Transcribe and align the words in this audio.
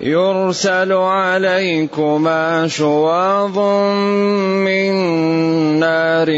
يرسل 0.00 0.92
عليكما 0.92 2.68
شواظ 2.68 3.58
من 4.64 4.92
نار 5.80 6.28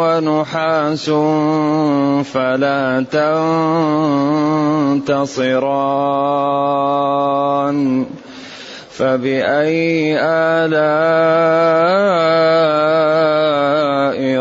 ونحاس 0.00 1.10
فلا 2.24 3.04
تنتصران. 5.04 5.64
فبأي 8.90 10.16
آلاء 10.20 10.84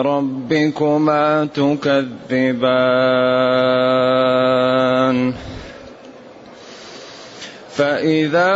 ربكما 0.01 1.47
تكذبان؟ 1.55 2.83
فإذا 7.75 8.53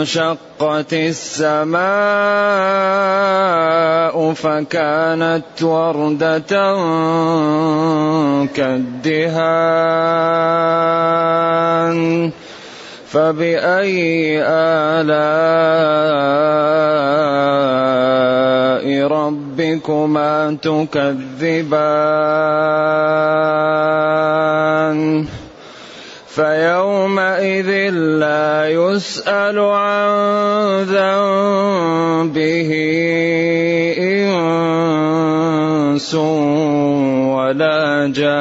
انشقت 0.00 0.92
السماء 0.92 1.86
فكانت 4.32 5.62
وردة 5.62 6.52
كالدهان 8.56 9.96
فبأي 13.06 14.42
آلاء 14.42 15.36
ربكما 19.06 20.56
تكذبان؟ 20.62 22.06
فيومئذ 26.36 27.96
لا 28.20 28.68
يسأل 28.68 29.56
عن 29.56 30.84
ذنبه 30.84 32.70
إنس 33.96 36.12
ولا 37.32 38.12
جان. 38.12 38.36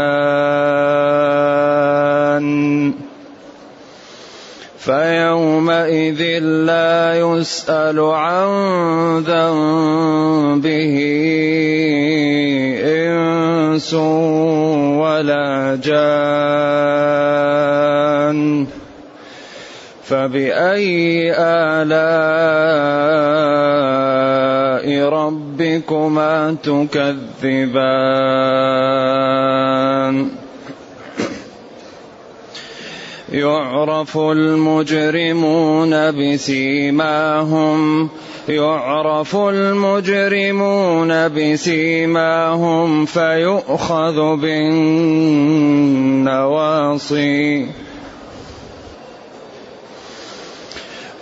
فيومئذ 4.80 6.22
لا 6.44 7.16
يسأل 7.16 8.00
عن 8.00 8.48
ذنبه 9.24 10.96
إنس 12.86 13.94
ولا 15.02 15.80
جان 15.84 16.06
فبأي 20.04 21.34
آلاء 21.34 22.06
ربكما 25.10 26.56
تكذبان؟ 26.64 28.06
يعرف 33.32 34.18
المجرمون 34.18 35.92
بسيماهم 36.12 38.10
يعرف 38.50 39.36
المجرمون 39.36 41.28
بسيماهم 41.28 43.06
فيؤخذ 43.06 44.36
بالنواصي. 44.36 45.06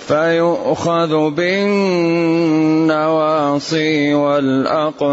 فيؤخذ 0.08 1.30
بالنواصي 1.30 2.14
والأقدام. 4.14 5.04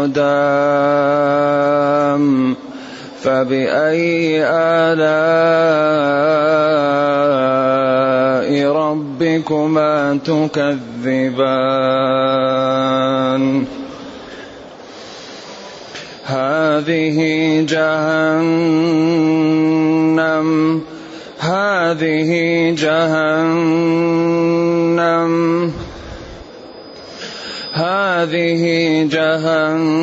فبأي 3.23 4.43
آلاء 4.45 5.31
ربكما 8.71 10.19
تكذبان؟ 10.25 11.61
هذه 16.25 17.17
جهنم 17.69 18.81
هذه 21.39 22.31
جهنم 22.77 23.71
هذه 27.73 28.63
جهنم. 29.11 30.01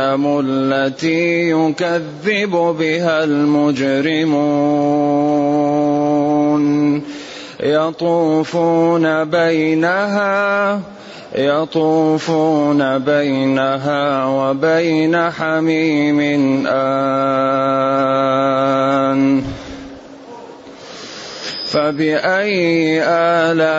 التي 0.00 1.50
يكذب 1.50 2.50
بها 2.50 3.24
المجرمون. 3.24 4.78
يطوفون 7.60 9.24
بينها 9.24 10.80
يطوفون 11.34 12.98
بينها 12.98 14.26
وبين 14.26 15.30
حميم 15.30 16.20
آن. 16.66 17.98
فبأي 21.68 23.02
آلاء 23.04 23.78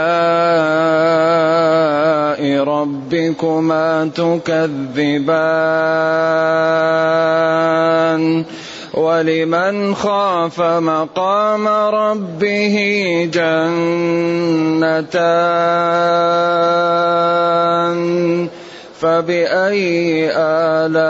ربكما 2.64 4.10
تكذبان؟ 4.16 5.50
ولمن 8.94 9.96
خاف 9.96 10.62
مقام 10.62 11.68
ربه 11.68 12.76
جنتان؟ 13.34 15.00
فبأي 19.00 20.32
آلاء 20.36 21.04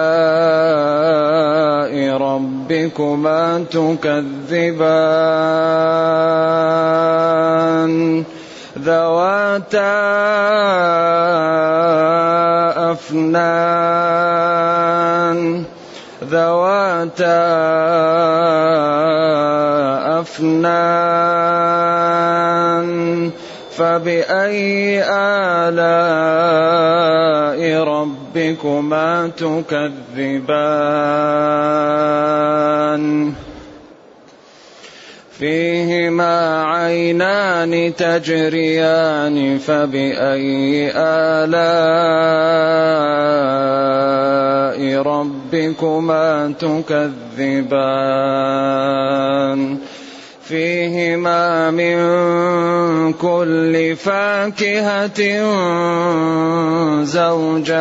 ربكما 2.18 3.66
تكذبان؟ 3.72 5.04
ذواتا 8.80 10.00
أفنان. 12.92 13.40
ذواتا 16.24 17.42
أفنان. 20.20 21.10
فبأي 23.80 25.04
آلاء 25.08 25.84
ربكما 27.84 29.32
تكذبان؟ 29.38 30.60
فيهما 35.32 36.64
عينان 36.64 37.96
تجريان 37.96 39.58
فبأي 39.58 40.92
آلاء 40.96 41.80
ربكما 45.02 46.54
تكذبان؟ 46.60 47.80
فيهما 50.50 51.72
من 51.72 51.94
كل 53.14 53.96
فاكهة 53.96 55.22
زوجان 57.04 57.72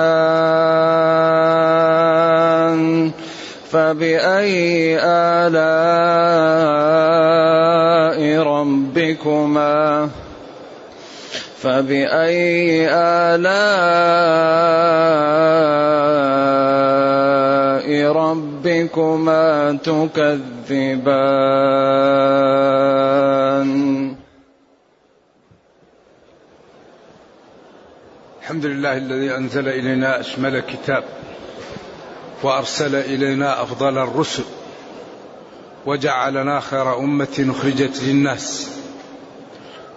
فبأي 3.70 4.98
آلاء 5.00 5.78
ربكما 8.42 10.08
فبأي 11.62 12.88
آلاء 12.92 14.58
ربكما 18.04 19.78
تكذبان. 19.84 20.28
الحمد 28.42 28.66
لله 28.66 28.96
الذي 28.96 29.36
أنزل 29.36 29.68
إلينا 29.68 30.20
أشمل 30.20 30.60
كتاب 30.60 31.04
وأرسل 32.42 32.94
إلينا 32.94 33.62
أفضل 33.62 33.98
الرسل 33.98 34.44
وجعلنا 35.86 36.60
خير 36.60 36.98
أمة 36.98 37.46
أخرجت 37.50 38.02
للناس. 38.02 38.78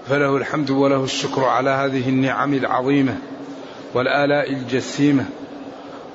فله 0.10 0.38
الحمد 0.38 0.70
وله 0.72 1.04
الشكر 1.04 1.44
على 1.44 1.70
هذه 1.70 2.10
النعم 2.10 2.54
العظيمة 2.54 3.18
والآلاء 3.94 4.50
الجسيمة 4.52 5.26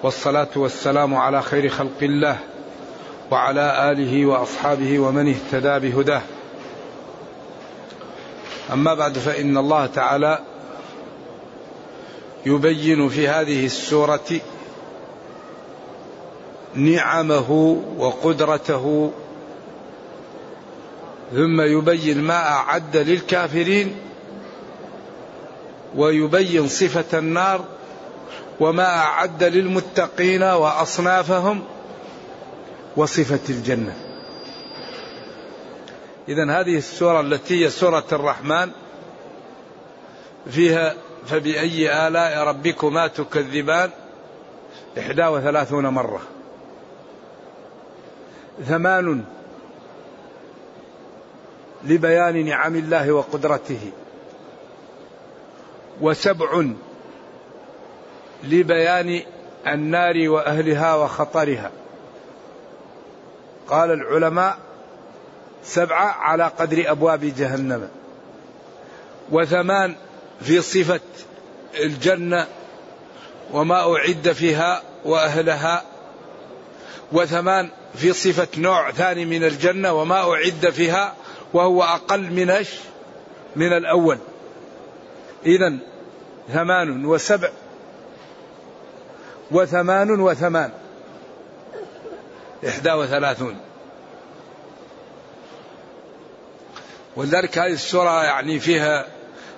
والصلاة 0.06 0.48
والسلام 0.56 1.14
على 1.14 1.42
خير 1.42 1.68
خلق 1.68 2.02
الله 2.02 2.38
وعلى 3.30 3.92
آله 3.92 4.26
وأصحابه 4.26 4.98
ومن 4.98 5.28
اهتدى 5.28 5.88
بهداه. 5.88 6.22
أما 8.72 8.94
بعد 8.94 9.18
فإن 9.18 9.56
الله 9.56 9.86
تعالى 9.86 10.38
يبين 12.46 13.08
في 13.08 13.28
هذه 13.28 13.66
السورة 13.66 14.40
نعمه 16.74 17.50
وقدرته 17.98 19.12
ثم 21.32 21.60
يبين 21.60 22.22
ما 22.22 22.48
أعد 22.48 22.96
للكافرين 22.96 23.96
ويبين 25.96 26.68
صفة 26.68 27.18
النار 27.18 27.75
وما 28.60 28.96
أعد 28.98 29.44
للمتقين 29.44 30.42
وأصنافهم 30.42 31.64
وصفة 32.96 33.40
الجنة. 33.48 33.96
إذا 36.28 36.60
هذه 36.60 36.76
السورة 36.76 37.20
التي 37.20 37.64
هي 37.64 37.70
سورة 37.70 38.04
الرحمن 38.12 38.70
فيها 40.50 40.94
فبأي 41.26 42.08
آلاء 42.08 42.48
ربكما 42.48 43.06
تكذبان؟ 43.06 43.90
إحدى 44.98 45.26
وثلاثون 45.26 45.86
مرة. 45.86 46.22
ثمان 48.64 49.24
لبيان 51.84 52.46
نعم 52.46 52.76
الله 52.76 53.12
وقدرته. 53.12 53.90
وسبع 56.00 56.64
لبيان 58.44 59.22
النار 59.66 60.28
وأهلها 60.28 60.94
وخطرها. 60.94 61.70
قال 63.68 63.90
العلماء 63.90 64.58
سبعة 65.64 66.06
على 66.06 66.44
قدر 66.44 66.90
أبواب 66.90 67.20
جهنم. 67.20 67.88
وثمان 69.30 69.94
في 70.40 70.60
صفة 70.60 71.00
الجنة 71.80 72.46
وما 73.52 73.96
أعد 73.96 74.32
فيها 74.32 74.82
وأهلها. 75.04 75.82
وثمان 77.12 77.68
في 77.94 78.12
صفة 78.12 78.48
نوع 78.58 78.90
ثاني 78.90 79.24
من 79.24 79.44
الجنة 79.44 79.92
وما 79.92 80.32
أعد 80.32 80.70
فيها 80.70 81.14
وهو 81.52 81.82
أقل 81.82 82.20
من 82.20 82.64
من 83.56 83.72
الأول. 83.72 84.18
إذا 85.46 85.78
ثمان 86.52 87.04
وسبع 87.04 87.48
وثمان 89.50 90.20
وثمان. 90.20 90.70
إحدى 92.68 92.92
وثلاثون. 92.92 93.56
ولذلك 97.16 97.58
هذه 97.58 97.72
السورة 97.72 98.24
يعني 98.24 98.60
فيها 98.60 99.06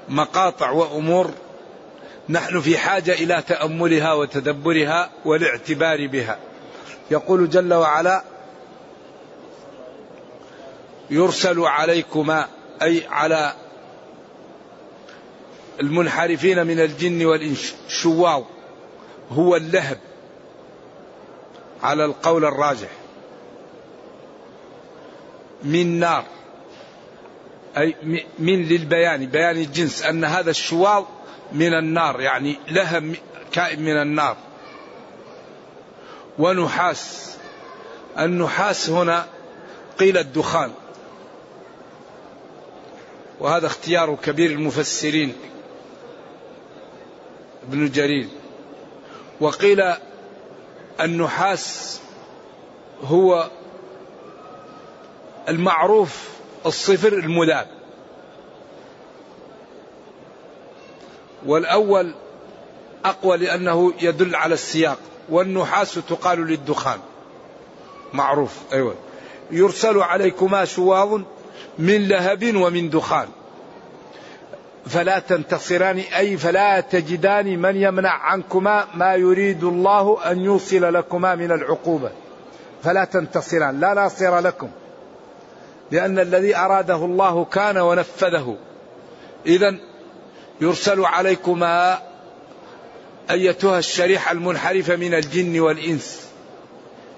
مقاطع 0.08 0.70
وأمور 0.70 1.30
نحن 2.28 2.60
في 2.60 2.78
حاجة 2.78 3.12
إلى 3.12 3.42
تأملها 3.48 4.12
وتدبرها 4.12 5.10
والاعتبار 5.24 6.06
بها. 6.06 6.38
يقول 7.10 7.50
جل 7.50 7.74
وعلا 7.74 8.24
يرسل 11.10 11.60
عليكما 11.60 12.48
أي 12.82 13.06
على 13.10 13.54
المنحرفين 15.80 16.66
من 16.66 16.80
الجن 16.80 17.26
والإنس 17.26 17.74
شواو. 17.88 18.44
هو 19.32 19.56
اللهب 19.56 19.98
على 21.82 22.04
القول 22.04 22.44
الراجح 22.44 22.90
من 25.64 25.98
نار 26.00 26.24
أي 27.76 27.94
من 28.38 28.62
للبيان 28.62 29.26
بيان 29.26 29.56
الجنس 29.56 30.02
أن 30.02 30.24
هذا 30.24 30.50
الشواظ 30.50 31.04
من 31.52 31.74
النار 31.74 32.20
يعني 32.20 32.58
لهب 32.68 33.16
كائن 33.52 33.82
من 33.82 34.02
النار. 34.02 34.36
ونحاس 36.38 37.36
النحاس 38.18 38.90
هنا 38.90 39.26
قيل 39.98 40.18
الدخان. 40.18 40.72
وهذا 43.40 43.66
اختيار 43.66 44.14
كبير 44.14 44.50
المفسرين 44.50 45.34
ابن 47.68 47.90
جرير. 47.90 48.28
وقيل 49.40 49.82
النحاس 51.00 52.00
هو 53.04 53.50
المعروف 55.48 56.28
الصفر 56.66 57.12
المذاب. 57.12 57.66
والأول 61.46 62.14
أقوى 63.04 63.36
لأنه 63.36 63.92
يدل 64.00 64.36
على 64.36 64.54
السياق 64.54 64.98
والنحاس 65.28 65.94
تقال 65.94 66.46
للدخان. 66.46 66.98
معروف 68.12 68.52
أيوة. 68.72 68.94
يرسل 69.50 69.98
عليكما 69.98 70.64
شواظ 70.64 71.20
من 71.78 72.08
لهب 72.08 72.56
ومن 72.56 72.90
دخان. 72.90 73.28
فلا 74.88 75.18
تنتصران 75.18 75.98
أي 75.98 76.36
فلا 76.36 76.80
تجدان 76.80 77.58
من 77.58 77.76
يمنع 77.76 78.10
عنكما 78.10 78.84
ما 78.94 79.14
يريد 79.14 79.64
الله 79.64 80.30
أن 80.30 80.40
يوصل 80.40 80.94
لكما 80.94 81.34
من 81.34 81.52
العقوبة. 81.52 82.10
فلا 82.82 83.04
تنتصران 83.04 83.80
لا 83.80 83.94
ناصر 83.94 84.38
لكم. 84.38 84.70
لأن 85.90 86.18
الذي 86.18 86.56
أراده 86.56 86.96
الله 86.96 87.44
كان 87.44 87.78
ونفذه. 87.78 88.56
إذا 89.46 89.76
يرسل 90.60 91.04
عليكما 91.04 91.98
أيتها 93.30 93.78
الشريحة 93.78 94.32
المنحرفة 94.32 94.96
من 94.96 95.14
الجن 95.14 95.60
والإنس. 95.60 96.28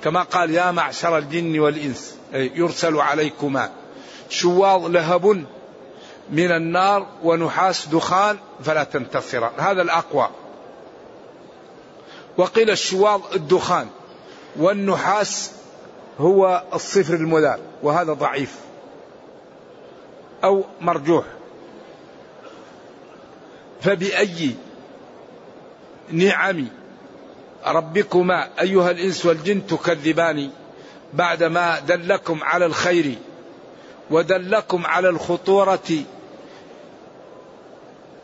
كما 0.05 0.23
قال 0.23 0.51
يا 0.51 0.71
معشر 0.71 1.19
الجن 1.19 1.61
والإنس 1.61 2.17
يرسل 2.35 2.97
عليكما 2.97 3.71
شواظ 4.29 4.87
لهب 4.87 5.45
من 6.33 6.53
النار 6.53 7.07
ونحاس 7.23 7.89
دخان 7.89 8.39
فلا 8.65 8.85
تنتصران 8.85 9.51
هذا 9.59 9.83
الأقوى. 9.83 10.29
وقيل 12.37 12.71
الشواظ 12.71 13.21
الدخان. 13.35 13.89
والنحاس 14.57 15.53
هو 16.19 16.63
الصفر 16.75 17.15
المذاب 17.15 17.61
وهذا 17.83 18.13
ضعيف. 18.13 18.55
أو 20.45 20.65
مرجوح. 20.81 21.25
فبأي 23.81 24.55
نعم 26.13 26.69
ربكما 27.67 28.49
أيها 28.61 28.91
الإنس 28.91 29.27
والجن 29.27 29.67
تكذبان 29.67 30.51
بعدما 31.15 31.79
دلكم 31.79 32.39
على 32.43 32.67
الخير 32.67 33.15
ودلكم 34.11 34.87
على 34.87 35.09
الخطورة 35.09 35.89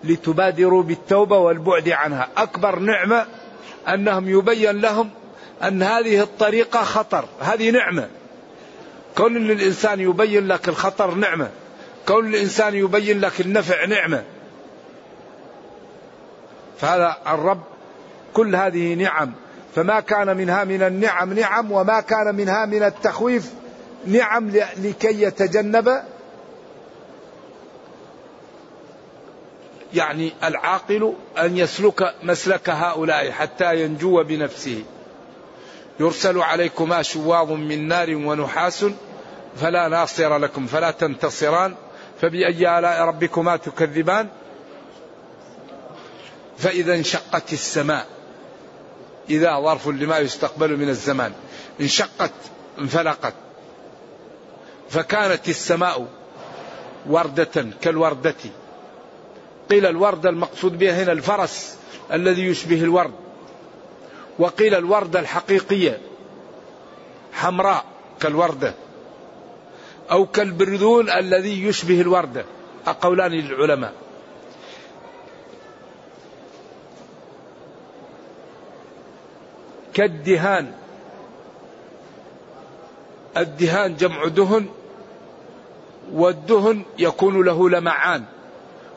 لتبادروا 0.05 0.83
بالتوبة 0.83 1.39
والبعد 1.39 1.89
عنها. 1.89 2.29
أكبر 2.37 2.79
نعمة 2.79 3.27
أنهم 3.89 4.29
يبين 4.29 4.81
لهم 4.81 5.11
أن 5.63 5.83
هذه 5.83 6.23
الطريقة 6.23 6.83
خطر. 6.83 7.25
هذه 7.41 7.71
نعمة. 7.71 8.09
كون 9.17 9.37
الإنسان 9.37 10.01
يبين 10.01 10.49
لك 10.49 10.69
الخطر 10.69 11.15
نعمة. 11.15 11.51
كون 12.09 12.27
الإنسان 12.27 12.75
يبين 12.75 13.21
لك 13.21 13.41
النفع 13.41 13.85
نعمة. 13.85 14.25
فهذا 16.79 17.17
الرب 17.27 17.63
كل 18.35 18.57
هذه 18.57 18.95
نعم. 18.95 19.33
فما 19.77 20.01
كان 20.01 20.37
منها 20.37 20.65
من 20.65 20.83
النعم 20.83 21.33
نعم 21.33 21.73
وما 21.73 22.01
كان 22.01 22.35
منها 22.35 22.67
من 22.67 22.83
التخويف 22.83 23.51
نعم 24.07 24.51
لكي 24.77 25.23
يتجنب 25.23 26.03
يعني 29.97 30.33
العاقل 30.45 31.15
أن 31.39 31.57
يسلك 31.57 32.15
مسلك 32.23 32.71
هؤلاء 32.71 33.31
حتى 33.31 33.83
ينجو 33.83 34.23
بنفسه. 34.23 34.83
يرسل 36.01 36.39
عليكما 36.39 37.03
شواظ 37.03 37.51
من 37.53 37.89
نار 37.89 38.11
ونحاس 38.11 38.87
فلا 39.57 39.89
ناصر 39.89 40.39
لكم 40.39 40.67
فلا 40.67 40.91
تنتصران. 40.91 41.75
فبأي 42.21 42.79
آلاء 42.79 43.03
ربكما 43.03 43.57
تكذبان؟ 43.57 44.29
فإذا 46.59 46.95
انشقت 46.95 47.53
السماء. 47.53 48.07
إذا 49.31 49.61
ظرف 49.61 49.89
لما 49.89 50.19
يستقبل 50.19 50.77
من 50.77 50.89
الزمان. 50.89 51.33
انشقت 51.81 52.33
انفلقت. 52.79 53.35
فكانت 54.91 55.49
السماء 55.49 56.07
وردة 57.07 57.67
كالوردة. 57.83 58.35
قيل 59.71 59.87
الوردة 59.87 60.31
المقصود 60.31 60.79
بها 60.79 61.03
هنا 61.03 61.13
الفرس 61.13 61.79
الذي 62.13 62.47
يشبه 62.47 62.83
الورد. 62.83 63.13
وقيل 64.39 64.75
الوردة 64.75 65.21
الحقيقية 65.21 66.01
حمراء 67.33 67.85
كالوردة 68.21 68.75
أو 70.11 70.27
كالبرذون 70.27 71.11
الذي 71.11 71.65
يشبه 71.65 72.01
الوردة 72.01 72.45
قولان 73.03 73.33
للعلماء. 73.33 73.93
كالدهان. 79.95 80.73
الدهان 83.37 83.97
جمع 83.97 84.29
دهن 84.29 84.67
والدهن 86.13 86.83
يكون 86.99 87.45
له 87.45 87.71
لمعان. 87.71 88.25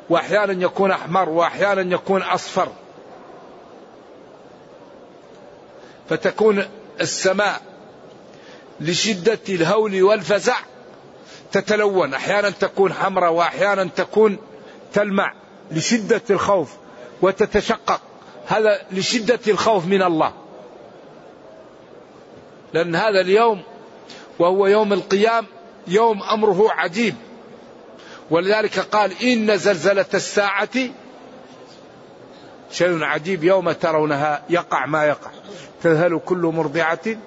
وأحيانا 0.10 0.64
يكون 0.64 0.92
أحمر 0.92 1.30
وأحيانا 1.30 1.96
يكون 1.96 2.22
أصفر. 2.22 2.72
فتكون 6.10 6.66
السماء 7.02 7.62
لشدة 8.80 9.40
الهول 9.50 10.04
والفزع 10.04 10.56
تتلون. 11.52 12.14
أحيانا 12.14 12.50
تكون 12.50 12.94
حمراء 12.94 13.32
وأحيانا 13.34 13.90
تكون 13.96 14.38
تلمع 14.94 15.34
لشدة 15.72 16.22
الخوف 16.30 16.74
وتتشقق. 17.22 18.02
هذا 18.48 18.82
لشدة 18.92 19.40
الخوف 19.48 19.86
من 19.86 20.02
الله. 20.04 20.34
لأن 22.74 22.96
هذا 22.96 23.22
اليوم 23.22 23.62
وهو 24.40 24.68
يوم 24.68 24.94
القيام 24.94 25.46
يوم 25.88 26.24
أمره 26.24 26.72
عجيب. 26.72 27.16
ولذلك 28.32 28.80
قال 28.80 29.24
إن 29.24 29.58
زلزلة 29.58 30.06
الساعة 30.14 30.70
شيء 32.72 33.04
عجيب 33.04 33.44
يوم 33.44 33.72
ترونها 33.72 34.42
يقع 34.50 34.86
ما 34.86 35.06
يقع. 35.06 35.32
تذهل 35.84 36.20
كل 36.26 36.38
مرضعة 36.38 37.18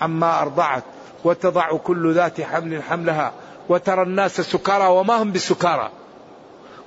عما 0.00 0.42
أرضعت 0.42 0.84
وتضع 1.24 1.76
كل 1.76 2.14
ذات 2.14 2.40
حمل 2.40 2.82
حملها 2.82 3.32
وترى 3.68 4.02
الناس 4.02 4.40
سكارى 4.40 4.86
وما 4.86 5.22
هم 5.22 5.32
بسكارى 5.32 5.90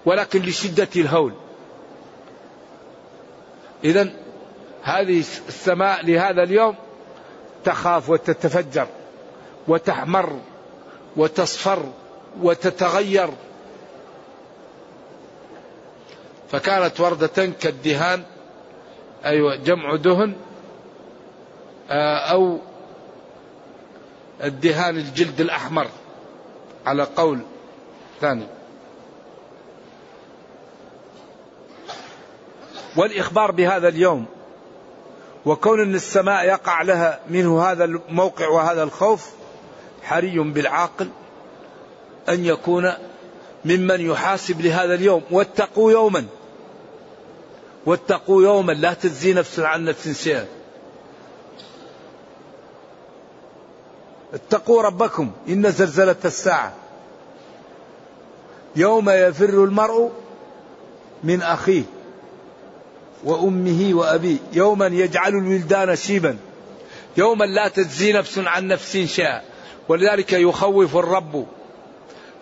ولكن 0.05 0.41
لشدة 0.41 0.89
الهول. 0.95 1.33
اذا 3.83 4.09
هذه 4.83 5.19
السماء 5.47 6.05
لهذا 6.05 6.43
اليوم 6.43 6.75
تخاف 7.65 8.09
وتتفجر 8.09 8.87
وتحمر 9.67 10.39
وتصفر 11.15 11.83
وتتغير. 12.41 13.29
فكانت 16.51 16.99
وردة 16.99 17.45
كالدهان 17.61 18.23
أيوة 19.25 19.55
جمع 19.55 19.95
دهن 19.95 20.33
آه، 21.89 22.17
أو 22.17 22.59
الدهان 24.43 24.97
الجلد 24.97 25.41
الأحمر 25.41 25.87
على 26.85 27.03
قول 27.03 27.39
ثاني. 28.21 28.47
والإخبار 32.97 33.51
بهذا 33.51 33.87
اليوم 33.87 34.25
وكون 35.45 35.81
أن 35.81 35.95
السماء 35.95 36.45
يقع 36.45 36.81
لها 36.81 37.19
منه 37.29 37.63
هذا 37.63 37.83
الموقع 37.83 38.47
وهذا 38.47 38.83
الخوف 38.83 39.29
حري 40.03 40.39
بالعاقل. 40.39 41.09
أن 42.29 42.45
يكون 42.45 42.93
ممن 43.65 44.01
يحاسب 44.01 44.61
لهذا 44.61 44.93
اليوم. 44.93 45.21
واتقوا 45.31 45.91
يوما. 45.91 46.25
واتقوا 47.85 48.43
يوما. 48.43 48.71
لا 48.71 48.93
تجزي 48.93 49.33
نفس 49.33 49.59
عن 49.59 49.85
نفس 49.85 50.23
شيئا. 50.23 50.45
اتقوا 54.33 54.81
ربكم. 54.81 55.31
إن 55.49 55.71
زلزلة 55.71 56.15
الساعة. 56.25 56.73
يوم 58.75 59.09
يفر 59.09 59.63
المرء 59.63 60.11
من 61.23 61.41
أخيه 61.41 61.83
وأمه 63.23 63.89
وأبيه. 63.93 64.37
يوما 64.53 64.87
يجعل 64.87 65.31
الولدان 65.31 65.95
شيبا. 65.95 66.37
يوما 67.17 67.45
لا 67.45 67.67
تجزي 67.67 68.13
نفس 68.13 68.39
عن 68.39 68.67
نفس 68.67 68.97
شيئا. 68.97 69.41
ولذلك 69.89 70.33
يخوف 70.33 70.97
الرب 70.97 71.45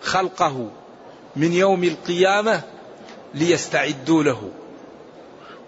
خلقه 0.02 0.70
من 1.36 1.52
يوم 1.52 1.84
القيامة 1.84 2.62
ليستعدوا 3.34 4.22
له 4.22 4.50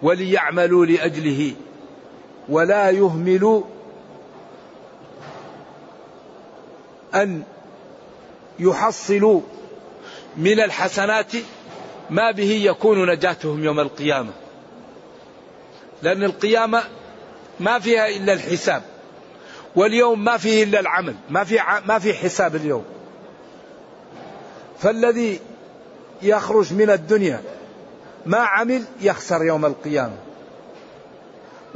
وليعملوا 0.01 0.85
لأجله 0.85 1.53
ولا 2.49 2.89
يهملوا 2.89 3.63
أن 7.15 7.43
يحصلوا 8.59 9.41
من 10.37 10.59
الحسنات 10.59 11.31
ما 12.09 12.31
به 12.31 12.51
يكون 12.51 13.09
نجاتهم 13.09 13.63
يوم 13.63 13.79
القيامة. 13.79 14.31
لأن 16.03 16.23
القيامة 16.23 16.83
ما 17.59 17.79
فيها 17.79 18.07
إلا 18.07 18.33
الحساب 18.33 18.83
واليوم 19.75 20.23
ما 20.23 20.37
فيه 20.37 20.63
إلا 20.63 20.79
العمل 20.79 21.15
ما 21.29 21.43
في 21.43 21.59
ما 21.85 21.99
في 21.99 22.13
حساب 22.13 22.55
اليوم. 22.55 22.94
فالذي 24.79 25.39
يخرج 26.21 26.73
من 26.73 26.89
الدنيا 26.89 27.41
ما 28.25 28.37
عمل 28.37 28.83
يخسر 29.01 29.43
يوم 29.43 29.65
القيامة. 29.65 30.17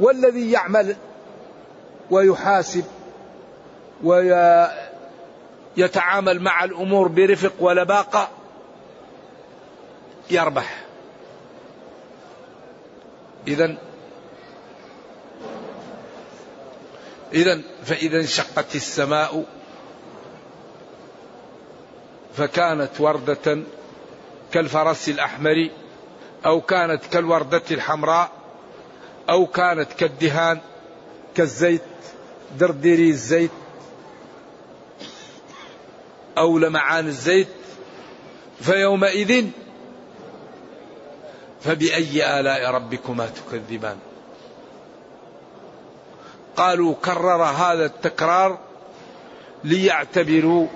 والذي 0.00 0.50
يعمل 0.50 0.96
ويحاسب 2.10 2.84
ويتعامل 5.76 6.40
مع 6.40 6.64
الأمور 6.64 7.08
برفق 7.08 7.52
ولباقة 7.60 8.28
يربح. 10.30 10.84
إذا 13.48 13.76
إذا 17.32 17.60
فإذا 17.84 18.20
انشقت 18.20 18.74
السماء 18.74 19.44
فكانت 22.40 23.00
وردة 23.00 23.62
كالفرس 24.52 25.08
الأحمر 25.08 25.68
أو 26.46 26.60
كانت 26.60 27.06
كالوردة 27.06 27.62
الحمراء 27.70 28.30
أو 29.30 29.46
كانت 29.46 29.92
كالدهان 29.92 30.60
كالزيت 31.34 31.82
دردري 32.58 33.10
الزيت 33.10 33.50
أو 36.38 36.58
لمعان 36.58 37.06
الزيت. 37.06 37.48
فيومئذ 38.60 39.46
فبأي 41.60 42.40
آلاء 42.40 42.70
ربكما 42.70 43.26
تكذبان؟ 43.26 43.96
قالوا 46.56 46.94
كرر 47.04 47.42
هذا 47.42 47.86
التكرار 47.86 48.58
ليعتبروا 49.64 50.66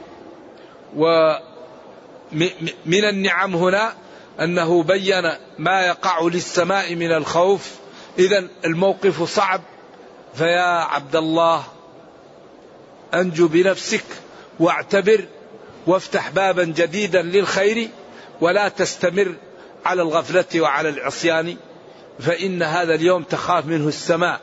ومن 2.32 3.04
النعم 3.04 3.56
هنا 3.56 3.94
أنه 4.40 4.82
بين 4.82 5.32
ما 5.58 5.86
يقع 5.86 6.22
للسماء 6.22 6.94
من 6.94 7.12
الخوف. 7.12 7.70
إذا 8.18 8.48
الموقف 8.64 9.22
صعب. 9.22 9.60
فيا 10.34 10.84
عبد 10.84 11.16
الله 11.16 11.64
أنجو 13.14 13.48
بنفسك 13.48 14.04
واعتبر 14.60 15.24
وافتح 15.86 16.30
بابا 16.30 16.64
جديدا 16.64 17.22
للخير 17.22 17.88
ولا 18.40 18.68
تستمر 18.68 19.34
على 19.84 20.02
الغفلة 20.02 20.60
وعلى 20.60 20.88
العصيان. 20.88 21.56
فإن 22.20 22.62
هذا 22.62 22.94
اليوم 22.94 23.22
تخاف 23.22 23.66
منه 23.66 23.88
السماء 23.88 24.40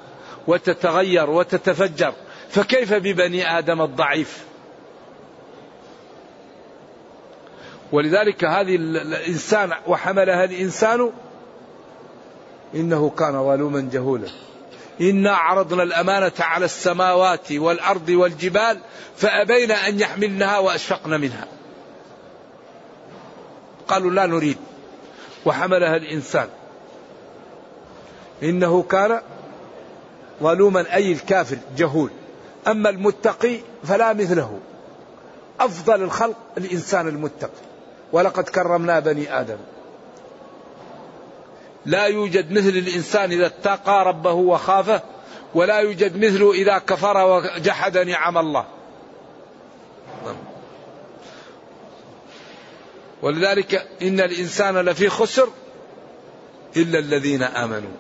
وتتغير 0.48 1.30
وتتفجر. 1.30 2.14
فكيف 2.50 2.94
ببني 2.94 3.58
آدم 3.58 3.82
الضعيف؟ 3.82 4.51
ولذلك 7.92 8.44
هذه 8.44 8.76
الإنسان 8.76 9.72
وحملها 9.88 10.44
الإنسان 10.44 11.12
إنه 12.76 13.10
كان 13.10 13.32
ظلوما 13.32 13.90
جهولا. 13.92 14.28
إنا 15.02 15.32
عرضنا 15.32 15.84
الأمانة 15.84 16.32
على 16.40 16.66
السماوات 16.66 17.52
والأرض 17.52 18.10
والجبال 18.10 18.80
فأبين 19.18 19.72
أن 19.72 20.00
يحملنها 20.00 20.60
وأشفقن 20.60 21.22
منها. 21.22 21.48
قالوا 23.88 24.12
لا 24.12 24.26
نريد. 24.26 24.58
وحملها 25.46 25.98
الإنسان. 25.98 26.48
إنه 28.44 28.84
كان 28.84 29.22
ظلوما 30.44 30.96
أي 30.96 31.12
الكافر 31.12 31.58
جهول. 31.78 32.10
أما 32.68 32.90
المتقي 32.90 33.60
فلا 33.84 34.14
مثله. 34.14 34.60
أفضل 35.60 36.04
الخلق 36.04 36.38
الإنسان 36.58 37.08
المتقي. 37.08 37.71
ولقد 38.12 38.44
كرمنا 38.44 39.00
بني 39.00 39.40
آدم. 39.40 39.58
لا 41.86 42.06
يوجد 42.06 42.52
مثل 42.52 42.70
الإنسان 42.70 43.32
إذا 43.32 43.46
اتقى 43.46 44.06
ربه 44.06 44.32
وخافه 44.32 45.02
ولا 45.54 45.80
يوجد 45.80 46.18
مثله 46.18 46.52
إذا 46.52 46.78
كفر 46.78 47.18
وجحد 47.18 47.98
نعم 47.98 48.38
الله. 48.38 48.66
ولذلك 53.22 53.88
إن 54.02 54.20
الإنسان 54.20 54.78
لفي 54.78 55.10
خسر 55.10 55.50
إلا 56.78 57.00
الذين 57.00 57.44
آمنوا. 57.44 57.92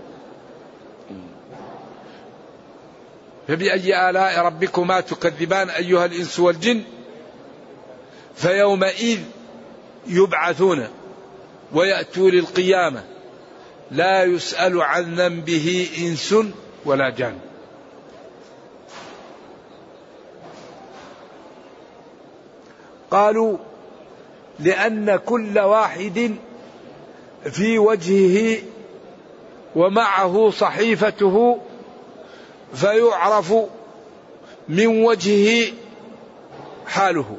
فبأي 3.47 4.09
آلاء 4.09 4.45
ربكما 4.45 4.99
تكذبان 4.99 5.69
أيها 5.69 6.05
الإنس 6.05 6.39
والجن؟ 6.39 6.83
فيومئذ 8.35 9.19
يبعثون 10.07 10.87
ويأتوا 11.73 12.29
للقيامة. 12.29 13.03
لا 13.91 14.23
يسأل 14.23 14.81
عن 14.81 15.15
ذنبه 15.15 15.89
إنس 15.97 16.35
ولا 16.85 17.09
جان. 17.09 17.39
قالوا 23.11 23.57
لأن 24.59 25.15
كل 25.15 25.59
واحد 25.59 26.35
في 27.51 27.79
وجهه 27.79 28.61
ومعه 29.75 30.49
صحيفته 30.49 31.61
فيعرف 32.73 33.53
من 34.69 35.03
وجهه 35.03 35.73
حاله. 36.87 37.37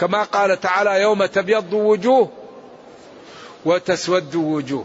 كما 0.00 0.22
قال 0.22 0.60
تعالى 0.60 1.02
يوم 1.02 1.24
تبيض 1.24 1.72
وجوه 1.72 2.28
وتسود 3.64 4.34
وجوه. 4.34 4.84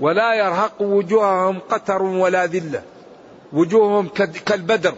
ولا 0.00 0.34
يرهق 0.34 0.82
وجوههم 0.82 1.58
قتر 1.70 2.02
ولا 2.02 2.46
ذلة. 2.46 2.82
وجوههم 3.52 4.08
كالبدر. 4.46 4.94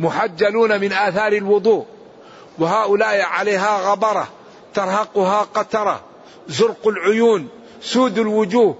محجلون 0.00 0.80
من 0.80 0.92
آثار 0.92 1.32
الوضوء. 1.32 1.86
وهؤلاء 2.58 3.20
عليها 3.20 3.92
غبرة. 3.92 4.28
ترهقها 4.74 5.42
قترة. 5.42 6.00
زرق 6.48 6.88
العيون. 6.88 7.48
سود 7.82 8.18
الوجوه. 8.18 8.76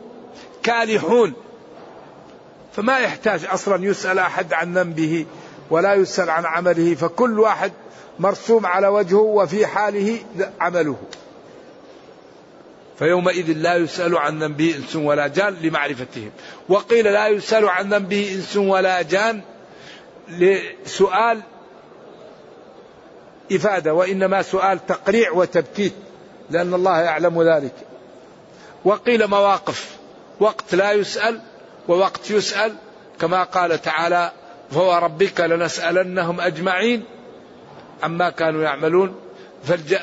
كالحون. 0.62 1.32
فما 2.76 2.98
يحتاج 2.98 3.44
أصلا 3.44 3.84
يسأل 3.84 4.18
أحد 4.18 4.52
عن 4.52 4.74
ذنبه. 4.74 5.26
ولا 5.70 5.94
يسأل 5.94 6.30
عن 6.30 6.46
عمله 6.46 6.94
فكل 6.94 7.40
واحد 7.40 7.72
مرسوم 8.18 8.66
على 8.66 8.88
وجهه 8.88 9.20
وفي 9.20 9.66
حاله 9.66 10.18
عمله. 10.60 10.96
فيومئذ 12.98 13.52
لا 13.52 13.74
يسأل 13.76 14.18
عن 14.18 14.42
ذنبه 14.42 14.74
إنس 14.76 14.96
ولا 14.96 15.26
جان 15.26 15.54
لمعرفتهم. 15.54 16.30
وقيل 16.68 17.04
لا 17.04 17.28
يسأل 17.28 17.68
عن 17.68 17.94
ذنبه 17.94 18.32
إنس 18.34 18.56
ولا 18.56 19.02
جان 19.02 19.40
لسؤال 20.28 21.40
إفادة 23.52 23.94
وإنما 23.94 24.42
سؤال 24.42 24.86
تقريع 24.86 25.32
وتبكيت 25.32 25.92
لأن 26.50 26.74
الله 26.74 27.00
يعلم 27.00 27.42
ذلك. 27.42 27.74
وقيل 28.84 29.26
مواقف 29.26 29.96
وقت 30.40 30.74
لا 30.74 30.92
يسأل 30.92 31.40
ووقت 31.88 32.30
يسأل 32.30 32.74
كما 33.20 33.42
قال 33.42 33.82
تعالى 33.82 34.32
فوربك 34.70 35.40
لنسألنهم 35.40 36.40
أجمعين. 36.40 37.04
عما 38.02 38.30
كانوا 38.30 38.62
يعملون 38.62 39.14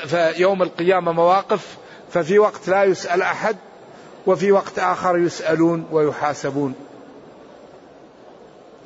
فيوم 0.06 0.62
القيامة 0.62 1.12
مواقف 1.12 1.76
ففي 2.10 2.38
وقت 2.38 2.68
لا 2.68 2.84
يسأل 2.84 3.22
أحد 3.22 3.56
وفي 4.26 4.52
وقت 4.52 4.78
آخر 4.78 5.18
يسألون 5.18 5.86
ويحاسبون. 5.90 6.74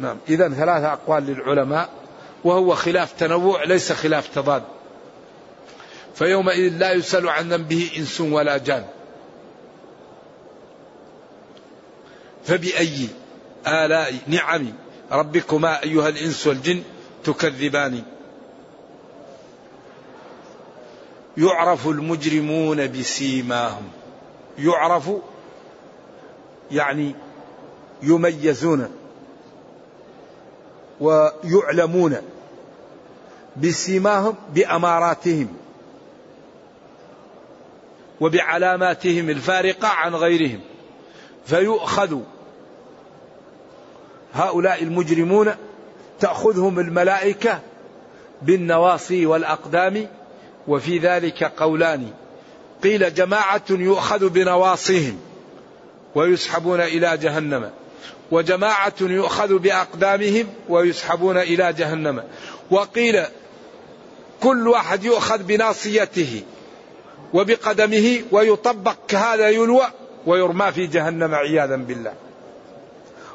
نعم 0.01 0.17
إذا 0.29 0.49
ثلاثة 0.49 0.93
أقوال 0.93 1.27
للعلماء 1.27 1.89
وهو 2.45 2.75
خلاف 2.75 3.13
تنوع 3.13 3.65
ليس 3.65 3.93
خلاف 3.93 4.29
تضاد. 4.35 4.63
فيومئذ 6.15 6.73
لا 6.79 6.93
يسأل 6.93 7.29
عن 7.29 7.49
ذنبه 7.53 7.91
إنس 7.97 8.21
ولا 8.21 8.57
جان. 8.57 8.85
فبأي 12.45 13.09
آلاء 13.67 14.15
نعم؟ 14.27 14.73
ربكما 15.13 15.83
أيها 15.83 16.09
الإنس 16.09 16.47
والجن 16.47 16.83
تكذبان. 17.25 18.03
يعرف 21.37 21.89
المجرمون 21.89 22.87
بسيماهم. 22.87 23.89
يعرف 24.59 25.11
يعني 26.71 27.15
يميزون 28.03 28.91
ويعلمون 31.01 32.17
بسيماهم 33.57 34.35
بأماراتهم 34.55 35.49
وبعلاماتهم 38.21 39.31
الفارقة 39.31 39.89
عن 39.89 40.15
غيرهم. 40.15 40.61
فيؤخذ 41.47 42.19
هؤلاء 44.37 44.83
المجرمون 44.83 45.55
تأخذهم 46.21 46.79
الملائكة 46.79 47.61
بالنواصي 48.43 49.27
والأقدام 49.27 50.07
وفي 50.69 50.99
ذلك 50.99 51.45
قولان 51.45 52.11
قيل 52.83 53.15
جماعة 53.15 53.63
يؤخذ 53.71 54.29
بنواصيهم 54.29 55.19
ويسحبون 56.15 56.81
إلى 56.81 57.17
جهنم 57.17 57.71
وجماعة 58.31 58.95
يؤخذ 59.01 59.59
بأقدامهم 59.59 60.47
ويسحبون 60.69 61.37
إلى 61.37 61.73
جهنم 61.73 62.23
وقيل 62.71 63.23
كل 64.43 64.69
واحد 64.69 65.05
يؤخذ 65.05 65.43
بناصيته 65.43 66.43
وبقدمه 67.35 68.23
ويطبق 68.33 68.97
كهذا 69.09 69.49
يلوى 69.49 69.87
ويرمى 70.27 70.73
في 70.73 70.87
جهنم 70.87 71.35
عياذا 71.35 71.77
بالله. 71.77 72.26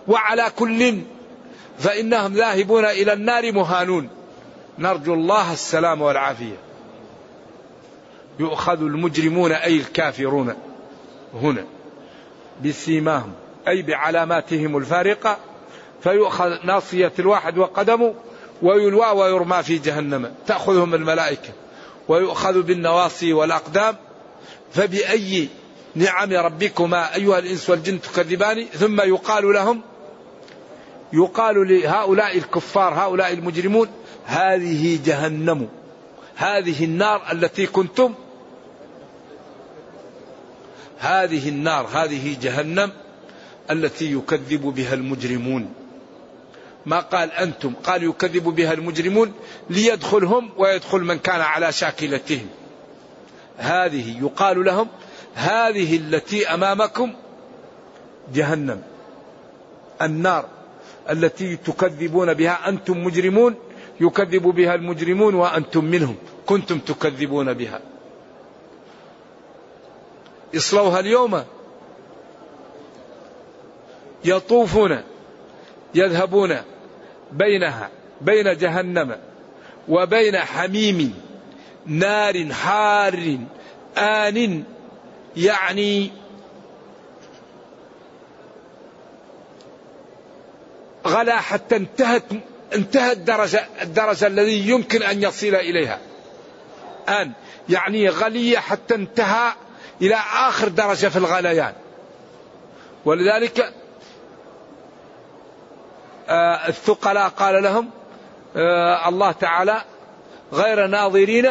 وعلى 0.07 0.51
كل 0.59 1.01
فإنهم 1.79 2.33
ذاهبون 2.33 2.85
إلى 2.85 3.13
النار 3.13 3.51
مهانون. 3.51 4.09
نرجو 4.79 5.13
الله 5.13 5.53
السلام 5.53 6.01
والعافية. 6.01 6.57
يؤخذ 8.39 8.81
المجرمون 8.81 9.51
أي 9.51 9.77
الكافرون 9.77 10.53
هنا 11.33 11.65
بسيماهم 12.65 13.33
أي 13.67 13.81
بعلاماتهم 13.81 14.77
الفارقة 14.77 15.37
فيؤخذ 16.03 16.65
ناصية 16.65 17.11
الواحد 17.19 17.57
وقدمه 17.57 18.13
ويلوى 18.61 19.07
ويرمى 19.11 19.63
في 19.63 19.77
جهنم. 19.77 20.33
تأخذهم 20.47 20.95
الملائكة. 20.95 21.49
ويؤخذ 22.07 22.61
بالنواصي 22.61 23.33
والأقدام. 23.33 23.95
فبأي 24.73 25.47
نعم 25.95 26.33
ربكما 26.33 27.15
أيها 27.15 27.39
الإنس 27.39 27.69
والجن 27.69 28.01
تكذبان؟ 28.01 28.65
ثم 28.65 29.01
يقال 29.01 29.53
لهم 29.53 29.81
يقال 31.13 31.67
لهؤلاء 31.67 32.37
الكفار 32.37 32.93
هؤلاء 32.93 33.33
المجرمون 33.33 33.87
هذه 34.25 34.99
جهنم. 35.05 35.69
هذه 36.35 36.85
النار 36.85 37.31
التي 37.31 37.67
كنتم 37.67 38.13
هذه 40.99 41.49
النار 41.49 41.87
هذه 41.93 42.37
جهنم 42.41 42.91
التي 43.71 44.13
يكذب 44.13 44.61
بها 44.61 44.93
المجرمون. 44.93 45.73
ما 46.85 46.99
قال 46.99 47.31
أنتم؟ 47.31 47.73
قال 47.73 48.03
يكذب 48.03 48.43
بها 48.43 48.73
المجرمون 48.73 49.33
ليدخلهم 49.69 50.49
ويدخل 50.57 50.99
من 50.99 51.19
كان 51.19 51.41
على 51.41 51.71
شاكلتهم. 51.71 52.47
هذه 53.57 54.23
يقال 54.23 54.65
لهم 54.65 54.87
هذه 55.33 55.97
التي 55.97 56.53
أمامكم 56.53 57.13
جهنم. 58.33 58.81
النار. 60.01 60.60
التي 61.11 61.55
تكذبون 61.55 62.33
بها 62.33 62.69
أنتم 62.69 63.03
مجرمون 63.03 63.55
يكذب 64.01 64.41
بها 64.43 64.75
المجرمون 64.75 65.35
وأنتم 65.35 65.85
منهم. 65.85 66.15
كنتم 66.45 66.79
تكذبون 66.79 67.53
بها. 67.53 67.79
اصلوها 70.55 70.99
اليوم. 70.99 71.43
يطوفون 74.25 75.01
يذهبون 75.95 76.57
بينها 77.31 77.89
بين 78.21 78.57
جهنم 78.57 79.17
وبين 79.89 80.37
حميم 80.37 81.13
نار 81.85 82.53
حار 82.53 83.37
آن 83.97 84.63
يعني 85.37 86.11
غلا 91.11 91.37
حتى 91.37 91.75
انتهت 91.75 92.23
انتهت 92.75 93.17
الدرجة 93.17 93.65
الدرجة 93.81 94.27
الذي 94.27 94.69
يمكن 94.69 95.03
أن 95.03 95.23
يصل 95.23 95.55
إليها. 95.55 95.99
آن 97.09 97.31
يعني 97.69 98.09
غلية 98.09 98.57
حتى 98.57 98.95
انتهى 98.95 99.53
إلى 100.01 100.15
آخر 100.33 100.67
درجة 100.67 101.07
في 101.07 101.17
الغليان. 101.17 101.73
ولذلك 103.05 103.73
آه 106.29 106.67
الثقلاء 106.67 107.29
قال 107.29 107.63
لهم 107.63 107.89
آه 108.55 109.09
الله 109.09 109.31
تعالى 109.31 109.81
غير 110.53 110.87
ناظرين 110.87 111.49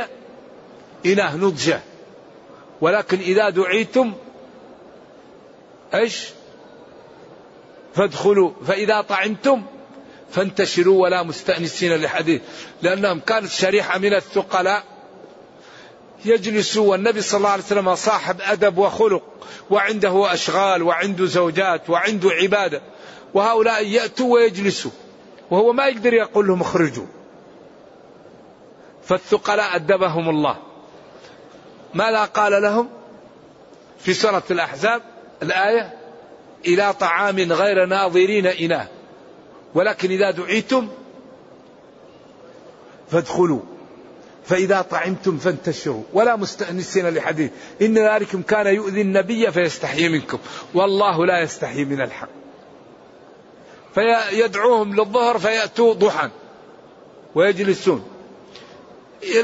إناه 1.06 1.36
نضجه. 1.36 1.80
ولكن 2.80 3.18
إذا 3.18 3.50
دعيتم 3.50 4.12
إيش؟ 5.94 6.28
فادخلوا 7.94 8.50
فإذا 8.66 9.00
طعمتم 9.00 9.62
فانتشروا 10.30 11.02
ولا 11.02 11.22
مستأنسين 11.22 11.96
لحديث 11.96 12.42
لأنهم 12.82 13.20
كانت 13.20 13.50
شريحة 13.50 13.98
من 13.98 14.14
الثقلاء 14.14 14.84
يجلسوا 16.24 16.90
والنبي 16.90 17.20
صلى 17.20 17.38
الله 17.38 17.50
عليه 17.50 17.62
وسلم 17.62 17.94
صاحب 17.94 18.40
أدب 18.40 18.78
وخلق 18.78 19.22
وعنده 19.70 20.32
أشغال 20.32 20.82
وعنده 20.82 21.26
زوجات 21.26 21.90
وعنده 21.90 22.30
عبادة. 22.30 22.82
وهؤلاء 23.34 23.86
يأتوا 23.86 24.34
ويجلسوا 24.34 24.90
وهو 25.50 25.72
ما 25.72 25.86
يقدر 25.86 26.14
يقول 26.14 26.46
لهم 26.46 26.60
اخرجوا. 26.60 27.06
فالثقلاء 29.04 29.76
أدبهم 29.76 30.28
الله. 30.28 30.56
ماذا 31.94 32.24
قال 32.24 32.62
لهم؟ 32.62 32.88
في 33.98 34.14
سورة 34.14 34.42
الأحزاب 34.50 35.02
الآية 35.42 35.99
إلى 36.66 36.92
طعام 36.92 37.52
غير 37.52 37.86
ناظرين 37.86 38.46
إناه. 38.46 38.88
ولكن 39.74 40.10
إذا 40.10 40.30
دعيتم 40.30 40.88
فادخلوا. 43.10 43.60
فإذا 44.44 44.82
طعمتم 44.82 45.38
فانتشروا. 45.38 46.02
ولا 46.12 46.36
مستأنسين 46.36 47.08
لحديث. 47.08 47.50
إن 47.82 47.98
ذلكم 47.98 48.42
كان 48.42 48.66
يؤذي 48.66 49.00
النبي 49.00 49.50
فيستحيي 49.50 50.08
منكم. 50.08 50.38
والله 50.74 51.26
لا 51.26 51.40
يستحيي 51.40 51.84
من 51.84 52.00
الحق. 52.00 52.28
فيدعوهم 53.94 54.94
للظهر 54.94 55.38
فيأتوا 55.38 55.94
ضحى. 55.94 56.30
ويجلسون. 57.34 58.04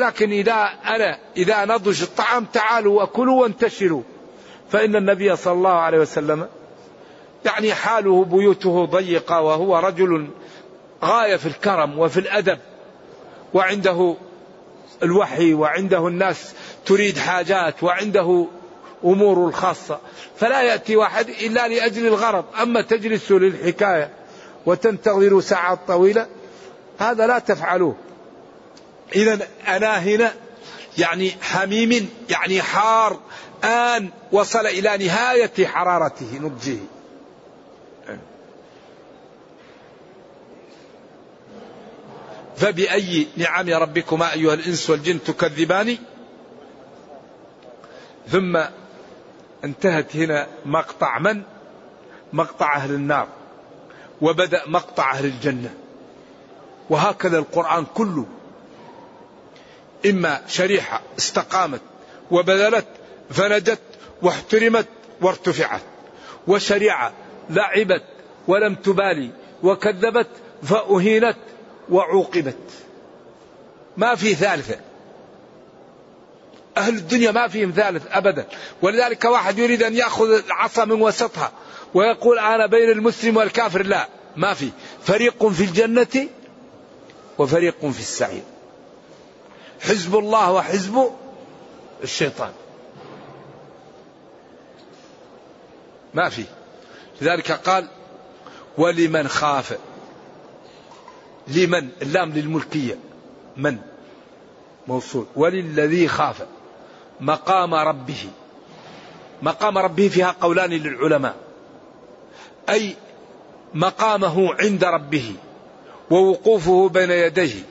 لكن 0.00 0.30
إذا 0.30 0.68
أنا 0.84 1.18
إذا 1.36 1.64
نضج 1.64 2.02
الطعام 2.02 2.44
تعالوا 2.44 3.02
وكلوا 3.02 3.42
وانتشروا. 3.42 4.02
فإن 4.70 4.96
النبي 4.96 5.36
صلى 5.36 5.52
الله 5.52 5.70
عليه 5.70 5.98
وسلم 5.98 6.48
يعني 7.46 7.74
حاله 7.74 8.24
بيوته 8.24 8.84
ضيقة 8.84 9.40
وهو 9.40 9.78
رجل 9.78 10.28
غاية 11.04 11.36
في 11.36 11.46
الكرم 11.46 11.98
وفي 11.98 12.20
الأدب 12.20 12.58
وعنده 13.54 14.16
الوحي 15.02 15.54
وعنده 15.54 16.08
الناس 16.08 16.54
تريد 16.86 17.18
حاجات 17.18 17.82
وعنده 17.82 18.46
أمور 19.04 19.48
الخاصة. 19.48 19.98
فلا 20.36 20.62
يأتي 20.62 20.96
واحد 20.96 21.28
إلا 21.28 21.68
لأجل 21.68 22.06
الغرض. 22.06 22.44
أما 22.62 22.82
تجلس 22.82 23.30
للحكاية 23.30 24.10
وتنتظر 24.66 25.40
ساعات 25.40 25.78
طويلة 25.88 26.26
هذا 26.98 27.26
لا 27.26 27.38
تفعلوه. 27.38 27.96
إذا 29.16 29.38
أنا 29.68 29.98
هنا 29.98 30.32
يعني 30.98 31.32
حميم 31.42 32.10
يعني 32.30 32.62
حار 32.62 33.18
آن 33.64 34.08
وصل 34.32 34.66
إلى 34.66 35.06
نهاية 35.06 35.66
حرارته. 35.66 36.38
نضجه 36.40 36.78
فبأي 42.56 43.26
نعم 43.36 43.68
ربكما 43.68 44.32
أيها 44.32 44.54
الإنس 44.54 44.90
والجن 44.90 45.22
تكذبان؟ 45.22 45.96
ثم 48.28 48.60
انتهت 49.64 50.16
هنا 50.16 50.46
مقطع 50.66 51.18
من؟ 51.18 51.42
مقطع 52.32 52.76
أهل 52.76 52.94
النار. 52.94 53.28
وبدأ 54.20 54.62
مقطع 54.66 55.12
أهل 55.12 55.24
الجنة. 55.24 55.74
وهكذا 56.90 57.38
القرآن 57.38 57.86
كله. 57.94 58.26
إما 60.06 60.40
شريحة 60.48 61.02
استقامت 61.18 61.80
وبذلت 62.30 62.86
فنجت 63.30 63.80
واحترمت 64.22 64.86
وارتفعت. 65.20 65.82
وشريعة 66.46 67.12
لعبت 67.50 68.02
ولم 68.48 68.74
تبالي 68.74 69.30
وكذبت 69.62 70.28
فأهينت 70.62 71.36
وعوقبت. 71.90 72.56
ما 73.96 74.14
في 74.14 74.34
ثالثة. 74.34 74.80
أهل 76.76 76.96
الدنيا 76.96 77.30
ما 77.30 77.48
فيهم 77.48 77.72
ثالث 77.76 78.02
أبدا. 78.10 78.46
ولذلك 78.82 79.24
واحد 79.24 79.58
يريد 79.58 79.82
أن 79.82 79.94
يأخذ 79.94 80.44
العصا 80.44 80.84
من 80.84 81.02
وسطها 81.02 81.52
ويقول 81.94 82.38
أنا 82.38 82.66
بين 82.66 82.90
المسلم 82.90 83.36
والكافر. 83.36 83.82
لا 83.82 84.08
ما 84.36 84.54
في. 84.54 84.70
فريق 85.04 85.46
في 85.46 85.64
الجنة 85.64 86.28
وفريق 87.38 87.80
في 87.80 88.00
السعير. 88.00 88.42
حزب 89.80 90.16
الله 90.16 90.52
وحزب 90.52 91.10
الشيطان. 92.02 92.52
ما 96.14 96.28
في. 96.28 96.44
لذلك 97.20 97.52
قال 97.52 97.88
ولمن 98.78 99.28
خاف 99.28 99.78
لمن؟ 101.48 101.88
اللام 102.02 102.32
للملكية. 102.32 102.98
من؟ 103.56 103.78
موصول. 104.88 105.26
وللذي 105.36 106.08
خاف. 106.08 106.46
مقام 107.20 107.74
ربه. 107.74 108.26
مقام 109.42 109.78
ربه 109.78 110.08
فيها 110.08 110.34
قولان 110.40 110.70
للعلماء. 110.70 111.36
أي 112.68 112.96
مقامه 113.74 114.54
عند 114.54 114.84
ربه 114.84 115.34
ووقوفه 116.10 116.88
بين 116.88 117.10
يديه. 117.10 117.62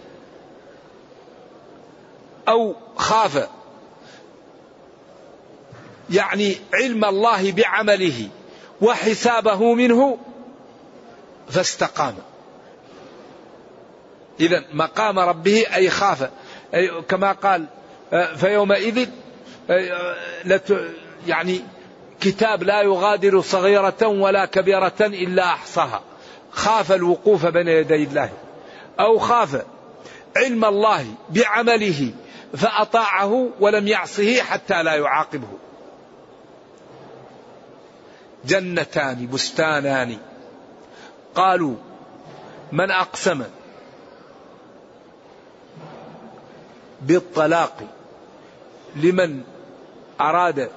أو 2.48 2.76
خاف. 2.96 3.50
يعني 6.10 6.56
علم 6.74 7.06
الله 7.06 7.52
بعمله 7.52 8.30
وحسابه 8.82 9.74
منه 9.74 10.18
فاستقام. 11.50 12.16
إذا 14.40 14.64
مقام 14.74 15.20
ربه 15.20 15.66
أي 15.76 15.90
خاف 15.90 16.30
أي 16.74 16.92
كما 17.10 17.32
قال 17.32 17.66
آه، 18.14 18.36
فيومئذ 18.36 19.08
آه، 19.70 20.16
يعني 21.28 21.62
كتاب 22.22 22.64
لا 22.64 22.82
يغادر 22.82 23.42
صغيرة 23.42 24.08
ولا 24.08 24.46
كبيرة 24.46 24.94
إلا 25.02 25.44
أحصاها. 25.44 26.02
خاف 26.52 26.92
الوقوف 26.92 27.46
بين 27.46 27.68
يدي 27.68 28.04
الله. 28.04 28.30
أو 29.00 29.20
خاف 29.20 29.62
علم 30.38 30.66
الله 30.66 31.06
بعمله 31.30 32.12
فأطاعه 32.58 33.50
ولم 33.60 33.88
يعصه 33.88 34.42
حتى 34.42 34.84
لا 34.84 34.96
يعاقبه. 34.96 35.48
جنتان 38.46 39.28
بستانان. 39.28 40.18
قالوا 41.36 41.76
من 42.72 42.92
أقسم 42.92 43.44
بالطلاق 47.06 47.78
لمن 48.96 49.42
أراد 50.22 50.70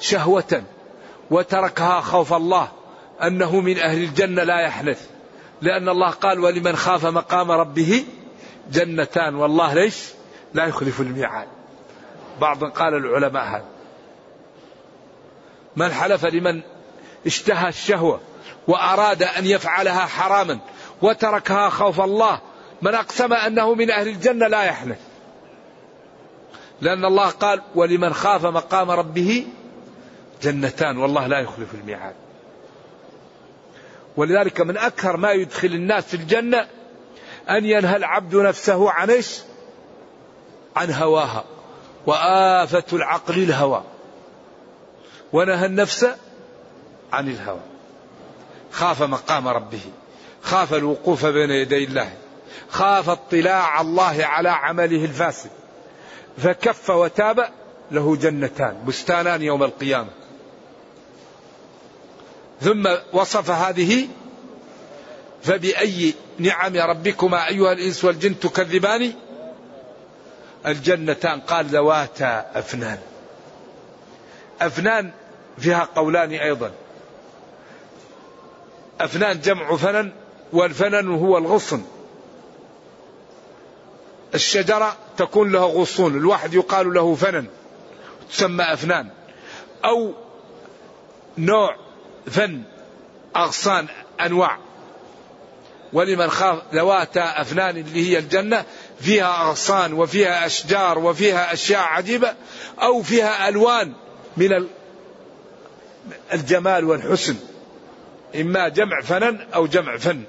شهوة 0.00 0.62
وتركها 1.30 2.00
خوف 2.00 2.32
الله 2.32 2.68
أنه 3.22 3.60
من 3.60 3.78
أهل 3.78 3.98
الجنة 3.98 4.42
لا 4.42 4.60
يحنث. 4.60 5.06
لأن 5.62 5.88
الله 5.88 6.10
قال 6.10 6.40
ولمن 6.40 6.76
خاف 6.76 7.06
مقام 7.06 7.50
ربه 7.50 8.04
جنتان 8.70 9.34
والله 9.34 9.74
ليش؟ 9.74 10.04
لا 10.54 10.66
يخلف 10.66 11.00
الميعاد. 11.00 11.48
بعض 12.40 12.64
قال 12.64 12.94
العلماء 12.94 13.44
هذا. 13.44 13.64
من 15.76 15.92
حلف 15.92 16.26
لمن 16.26 16.62
اشتهى 17.26 17.68
الشهوة 17.68 18.20
وأراد 18.68 19.22
أن 19.22 19.46
يفعلها 19.46 20.06
حراما 20.06 20.58
وتركها 21.02 21.68
خوف 21.68 22.00
الله 22.00 22.40
من 22.82 22.94
أقسم 22.94 23.32
أنه 23.32 23.74
من 23.74 23.90
أهل 23.90 24.08
الجنة 24.08 24.46
لا 24.46 24.62
يحنث 24.62 24.98
لأن 26.80 27.04
الله 27.04 27.30
قال 27.30 27.62
ولمن 27.74 28.14
خاف 28.14 28.46
مقام 28.46 28.90
ربه 28.90 29.46
جنتان 30.42 30.96
والله 30.96 31.26
لا 31.26 31.40
يخلف 31.40 31.74
الميعاد. 31.74 32.14
ولذلك 34.16 34.60
من 34.60 34.76
أكثر 34.76 35.16
ما 35.16 35.32
يدخل 35.32 35.68
الناس 35.68 36.04
في 36.04 36.14
الجنة 36.14 36.68
أن 37.50 37.64
ينهى 37.64 37.96
العبد 37.96 38.36
نفسه 38.36 38.90
عن 38.90 39.10
إيش؟ 39.10 39.40
عن 40.76 40.92
هواها. 40.92 41.44
وآفة 42.06 42.84
العقل 42.92 43.34
الهوى. 43.34 43.84
ونهى 45.32 45.66
النفس 45.66 46.06
عن 47.12 47.28
الهوى. 47.28 47.60
خاف 48.72 49.02
مقام 49.02 49.48
ربه. 49.48 49.82
خاف 50.42 50.74
الوقوف 50.74 51.26
بين 51.26 51.50
يدي 51.50 51.84
الله. 51.84 52.12
خاف 52.68 53.08
اطلاع 53.08 53.80
الله 53.80 54.24
على 54.24 54.48
عمله 54.48 55.04
الفاسد. 55.04 55.50
فكف 56.38 56.90
وتاب 56.90 57.48
له 57.90 58.16
جنتان 58.16 58.84
بستانان 58.86 59.42
يوم 59.42 59.62
القيامة. 59.62 60.10
ثم 62.60 62.88
وصف 63.12 63.50
هذه 63.50 64.08
فبأي 65.42 66.14
نعم 66.38 66.76
ربكما 66.76 67.48
أيها 67.48 67.72
الإنس 67.72 68.04
والجن 68.04 68.40
تكذبان؟ 68.40 69.12
الجنتان 70.66 71.40
قال 71.40 71.66
ذواتا 71.66 72.50
أفنان. 72.54 72.98
أفنان 74.60 75.10
فيها 75.58 75.88
قولان 75.96 76.32
أيضا. 76.32 76.70
أفنان 79.00 79.40
جمع 79.40 79.76
فنن 79.76 80.12
والفنن 80.52 81.08
هو 81.14 81.38
الغصن. 81.38 81.82
الشجرة 84.34 84.96
تكون 85.16 85.52
له 85.52 85.64
غصون 85.66 86.16
الواحد 86.16 86.54
يقال 86.54 86.94
له 86.94 87.14
فنن 87.14 87.46
تسمى 88.30 88.64
أفنان 88.64 89.08
أو 89.84 90.14
نوع 91.38 91.76
فن 92.26 92.62
أغصان 93.36 93.86
أنواع. 94.20 94.58
ولمن 95.92 96.30
خاف 96.30 96.58
ذواتا 96.74 97.40
أفنان 97.40 97.76
اللي 97.76 98.10
هي 98.10 98.18
الجنة 98.18 98.64
فيها 99.00 99.48
أغصان 99.48 99.92
وفيها 99.92 100.46
أشجار 100.46 100.98
وفيها 100.98 101.52
أشياء 101.52 101.80
عجيبة 101.80 102.34
أو 102.82 103.02
فيها 103.02 103.48
ألوان 103.48 103.92
من 104.36 104.68
الجمال 106.32 106.84
والحسن. 106.84 107.36
إما 108.40 108.68
جمع 108.68 109.00
فنن 109.00 109.46
أو 109.54 109.66
جمع 109.66 109.96
فن 109.96 110.22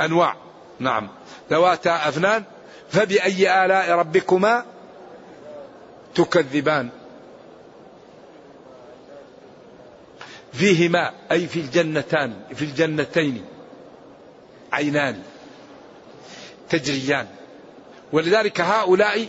أنواع. 0.00 0.36
نعم. 0.80 1.08
ذواتا 1.50 2.08
أفنان 2.08 2.44
فبأي 2.88 3.64
آلاء 3.64 3.90
ربكما 3.90 4.64
تكذبان؟ 6.14 6.88
فيهما 10.52 11.12
أي 11.32 11.46
في 11.46 11.60
الجنتان 11.60 12.34
في 12.54 12.62
الجنتين 12.64 13.44
عينان 14.72 15.22
تجريان. 16.68 17.26
ولذلك 18.12 18.60
هؤلاء 18.60 19.28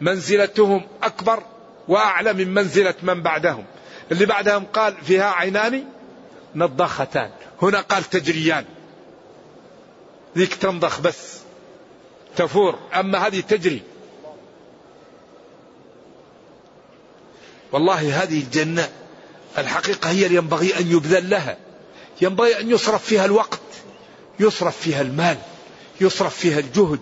منزلتهم 0.00 0.86
أكبر 1.02 1.42
وأعلى 1.88 2.32
من 2.32 2.54
منزلة 2.54 2.94
من 3.02 3.22
بعدهم. 3.22 3.64
اللي 4.12 4.26
بعدهم 4.26 4.64
قال 4.64 4.94
فيها 5.02 5.30
عينان 5.32 5.84
نضختان 6.54 7.30
هنا 7.62 7.80
قال 7.80 8.04
تجريان. 8.04 8.64
ذيك 10.38 10.54
تنضخ 10.54 11.00
بس. 11.00 11.41
تفور. 12.36 12.78
أما 12.94 13.26
هذه 13.26 13.40
تجري. 13.40 13.82
والله 17.72 18.22
هذه 18.22 18.40
الجنة 18.40 18.88
الحقيقة 19.58 20.10
هي 20.10 20.26
اللي 20.26 20.36
ينبغي 20.36 20.78
أن 20.78 20.90
يبذل 20.90 21.30
لها. 21.30 21.56
ينبغي 22.20 22.60
أن 22.60 22.70
يصرف 22.70 23.04
فيها 23.04 23.24
الوقت 23.24 23.60
يصرف 24.40 24.76
فيها 24.76 25.00
المال 25.02 25.38
يصرف 26.00 26.36
فيها 26.36 26.58
الجهد 26.58 27.00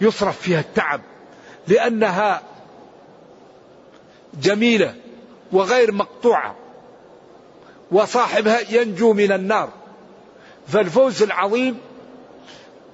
يصرف 0.00 0.40
فيها 0.40 0.60
التعب. 0.60 1.00
لأنها 1.68 2.42
جميلة 4.34 4.94
وغير 5.52 5.92
مقطوعة 5.92 6.56
وصاحبها 7.90 8.60
ينجو 8.70 9.12
من 9.12 9.32
النار. 9.32 9.70
فالفوز 10.68 11.22
العظيم 11.22 11.78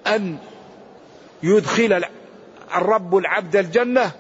أن 0.07 0.38
يدخل 1.44 2.04
الرب 2.74 3.16
العبد 3.16 3.57
الجنة 3.57 4.11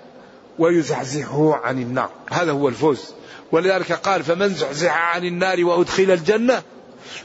ويزحزحه 0.58 1.54
عن 1.54 1.82
النار. 1.82 2.10
هذا 2.32 2.52
هو 2.52 2.68
الفوز. 2.68 3.14
ولذلك 3.52 3.92
قال 3.92 4.22
فمن 4.22 4.48
زحزح 4.48 4.96
عن 4.96 5.24
النار 5.24 5.64
وأدخل 5.64 6.10
الجنة 6.10 6.62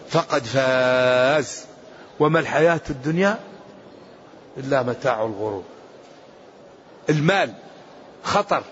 فقد 0.09 0.43
فاز. 0.43 1.65
وما 2.19 2.39
الحياة 2.39 2.81
الدنيا 2.89 3.39
إلا 4.57 4.83
متاع 4.83 5.25
الغرور. 5.25 5.63
المال 7.09 7.53
خطر. 8.23 8.63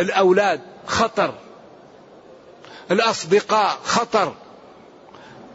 الأولاد 0.00 0.60
خطر. 0.86 1.34
الأصدقاء 2.90 3.78
خطر. 3.84 4.34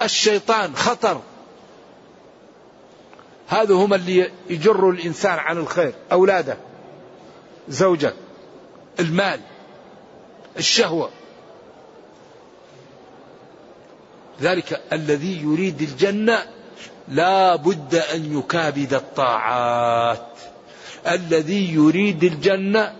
الشيطان 0.01 0.75
خطر. 0.75 1.21
هذا 3.47 3.73
هم 3.73 3.93
اللي 3.93 4.31
يجروا 4.49 4.91
الإنسان 4.91 5.39
عن 5.39 5.57
الخير. 5.57 5.93
أولاده 6.11 6.57
زوجة 7.69 8.13
المال 8.99 9.39
الشهوة. 10.57 11.09
ذلك 14.41 14.81
الذي 14.93 15.41
يريد 15.41 15.81
الجنة 15.81 16.45
لا 17.07 17.55
بد 17.55 17.95
أن 17.95 18.37
يكابد 18.37 18.93
الطاعات. 18.93 20.27
الذي 21.07 21.73
يريد 21.73 22.23
الجنة 22.23 22.95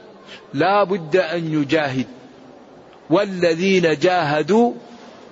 لا 0.54 0.84
بد 0.84 1.16
أن 1.16 1.62
يجاهد. 1.62 2.08
والذين 3.10 4.00
جاهدوا 4.00 4.74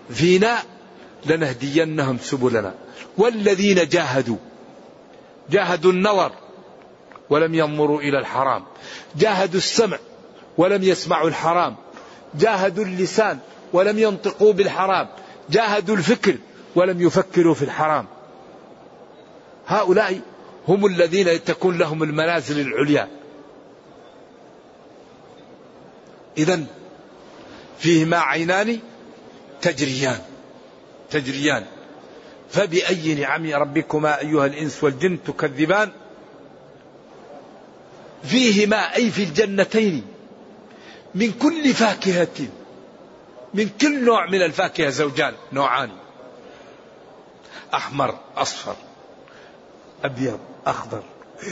فينا 0.10 0.58
لنهدينهم 1.26 2.18
سبلنا. 2.18 2.74
والذين 3.18 3.88
جاهدوا 3.88 4.38
جاهدوا 5.50 5.92
النظر 5.92 6.32
ولم 7.30 7.56
ينظروا 7.56 8.02
إلى 8.02 8.20
الحرام. 8.20 8.64
جاهدوا 9.16 9.58
السمع 9.58 9.98
ولم 10.58 10.84
يسمعوا 10.84 11.30
الحرام. 11.30 11.76
جاهدوا 12.36 12.86
اللسان 12.86 13.40
ولم 13.74 14.00
ينطقوا 14.00 14.54
بالحرام. 14.54 15.08
جاهدوا 15.50 15.96
الفكر 15.96 16.38
ولم 16.76 17.02
يفكروا 17.02 17.54
في 17.54 17.66
الحرام. 17.66 18.06
هؤلاء 19.68 20.22
هم 20.68 20.86
الذين 20.86 21.44
تكون 21.44 21.78
لهم 21.78 22.04
المنازل 22.04 22.60
العليا. 22.60 23.08
إذا 26.38 26.64
فيهما 27.80 28.18
عينان 28.18 28.80
تجريان. 29.62 30.20
تجريان. 31.12 31.66
فبأي 32.54 33.16
نعم 33.16 33.54
ربكما 33.54 34.20
أيها 34.20 34.46
الإنس 34.46 34.84
والجن 34.84 35.24
تكذبان؟ 35.24 35.92
فيهما 38.24 38.96
أي 38.96 39.12
في 39.12 39.24
الجنتين 39.24 40.06
من 41.16 41.32
كل 41.32 41.74
فاكهة 41.74 42.48
من 43.54 43.70
كل 43.82 44.06
نوع 44.06 44.26
من 44.30 44.42
الفاكهة 44.42 44.90
زوجان 44.90 45.34
نوعان. 45.54 45.90
أحمر 47.74 48.20
أصفر 48.38 48.76
أبيض 50.04 50.40
أخضر 50.66 51.04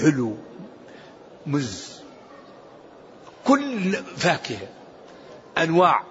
حلو 0.02 0.38
مز. 1.46 2.02
كل 3.46 3.94
فاكهة 4.18 4.68
أنواع 5.58 6.04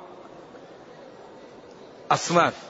أصناف. 2.11 2.70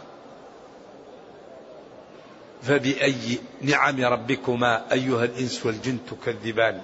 فبأي 2.62 3.38
نعم 3.62 4.04
ربكما 4.04 4.92
أيها 4.92 5.24
الإنس 5.24 5.66
والجن 5.66 5.98
تكذبان. 6.10 6.82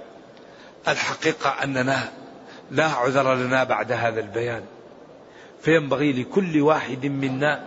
الحقيقة 0.88 1.50
أننا 1.64 2.12
لا 2.70 2.86
عذر 2.86 3.34
لنا 3.34 3.64
بعد 3.64 3.92
هذا 3.92 4.20
البيان. 4.20 4.62
فينبغي 5.62 6.12
لكل 6.12 6.60
واحد 6.60 7.06
منا 7.06 7.64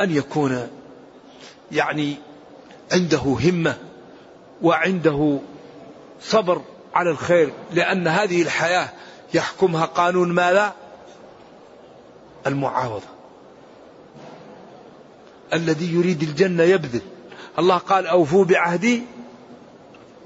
أن 0.00 0.10
يكون 0.10 0.68
يعني 1.72 2.16
عنده 2.92 3.18
همة 3.18 3.78
وعنده 4.62 5.38
صبر 6.20 6.62
على 6.94 7.10
الخير 7.10 7.52
لأن 7.72 8.08
هذه 8.08 8.42
الحياة 8.42 8.88
يحكمها 9.34 9.84
قانون 9.84 10.32
ماذا؟ 10.32 10.74
المعاوضة. 12.46 13.13
الذي 15.52 15.94
يريد 15.94 16.22
الجنة 16.22 16.62
يبذل. 16.62 17.02
الله 17.58 17.76
قال 17.76 18.06
أوفوا 18.06 18.44
بعهدي 18.44 19.02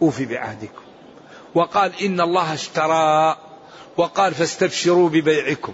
أوفي 0.03 0.25
بعهدكم. 0.25 0.83
وقال 1.55 1.93
إن 2.03 2.21
الله 2.21 2.55
اشترى 2.55 3.37
وقال 3.97 4.35
فاستبشروا 4.35 5.09
ببيعكم. 5.09 5.73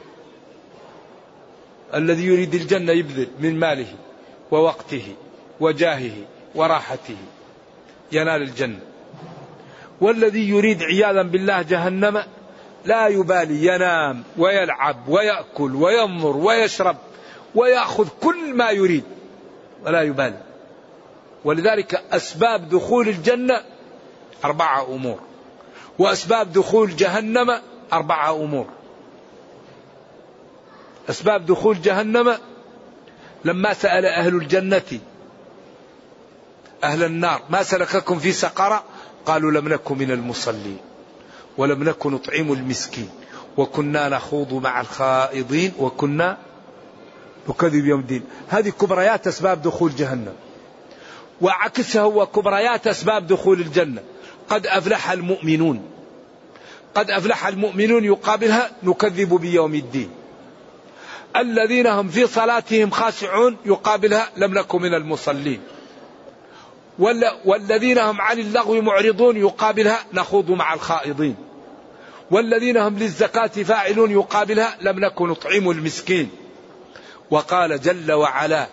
الذي 1.94 2.26
يريد 2.26 2.54
الجنة 2.54 2.92
يبذل 2.92 3.28
من 3.40 3.58
ماله 3.58 3.94
ووقته 4.50 5.14
وجاهه 5.60 6.16
وراحته. 6.54 7.16
ينال 8.12 8.42
الجنة. 8.42 8.80
والذي 10.00 10.48
يريد 10.48 10.82
عياذا 10.82 11.22
بالله 11.22 11.62
جهنم 11.62 12.22
لا 12.84 13.08
يبالي 13.08 13.66
ينام 13.66 14.22
ويلعب 14.38 15.08
ويأكل 15.08 15.74
وينظر 15.74 16.36
ويشرب 16.36 16.96
ويأخذ 17.54 18.08
كل 18.20 18.54
ما 18.54 18.70
يريد. 18.70 19.04
ولا 19.86 20.02
يبالي. 20.02 20.40
ولذلك 21.44 22.02
أسباب 22.12 22.68
دخول 22.68 23.08
الجنة 23.08 23.60
أربعة 24.44 24.94
أمور 24.94 25.20
وأسباب 25.98 26.52
دخول 26.52 26.96
جهنم 26.96 27.60
أربعة 27.92 28.30
أمور. 28.36 28.66
أسباب 31.10 31.46
دخول 31.46 31.82
جهنم 31.82 32.38
لما 33.44 33.74
سأل 33.74 34.06
أهل 34.06 34.34
الجنة 34.34 35.00
أهل 36.84 37.04
النار 37.04 37.42
ما 37.50 37.62
سلككم 37.62 38.18
في 38.18 38.32
سقر 38.32 38.82
قالوا 39.26 39.50
لم 39.50 39.68
نكن 39.68 39.98
من 39.98 40.10
المصلين 40.10 40.78
ولم 41.58 41.84
نكن 41.84 42.12
نطعم 42.12 42.52
المسكين 42.52 43.08
وكنا 43.56 44.08
نخوض 44.08 44.52
مع 44.52 44.80
الخائضين 44.80 45.72
وكنا 45.78 46.38
نكذب 47.48 47.86
يوم 47.86 48.00
الدين. 48.00 48.22
هذه 48.48 48.68
كبريات 48.68 49.26
أسباب 49.26 49.62
دخول 49.62 49.94
جهنم. 49.96 50.34
وعكسها 51.40 52.02
هو 52.02 52.26
كبريات 52.26 52.86
أسباب 52.86 53.26
دخول 53.26 53.60
الجنة. 53.60 54.02
قد 54.48 54.66
أفلح 54.66 55.10
المؤمنون. 55.10 55.82
قد 56.94 57.10
أفلح 57.10 57.46
المؤمنون 57.46 58.04
يقابلها 58.04 58.70
نكذب 58.82 59.34
بيوم 59.34 59.74
الدين. 59.74 60.10
الذين 61.36 61.86
هم 61.86 62.08
في 62.08 62.26
صلاتهم 62.26 62.90
خاشعون 62.90 63.56
يقابلها 63.66 64.28
لم 64.36 64.58
نكن 64.58 64.82
من 64.82 64.94
المصلين. 64.94 65.60
والذين 67.44 67.98
هم 67.98 68.20
عن 68.20 68.38
اللغو 68.38 68.80
معرضون 68.80 69.36
يقابلها 69.36 69.98
نخوض 70.12 70.50
مع 70.50 70.74
الخائضين. 70.74 71.36
والذين 72.30 72.76
هم 72.76 72.98
للزكاة 72.98 73.46
فاعلون 73.46 74.10
يقابلها 74.10 74.76
لم 74.80 75.00
نكن 75.00 75.28
نطعم 75.28 75.70
المسكين. 75.70 76.30
وقال 77.30 77.80
جل 77.80 78.12
وعلا 78.12 78.66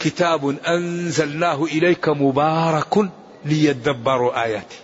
كتاب 0.00 0.56
أنزلناه 0.68 1.64
إليك 1.64 2.08
مبارك 2.08 3.10
ليدبروا 3.44 4.44
آياته. 4.44 4.76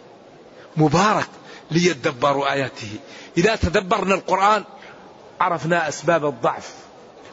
مبارك 0.76 1.28
ليدبروا 1.70 2.52
آياته. 2.52 2.88
إذا 3.38 3.56
تدبرنا 3.56 4.14
القرآن 4.14 4.64
عرفنا 5.40 5.88
أسباب 5.88 6.26
الضعف 6.26 6.74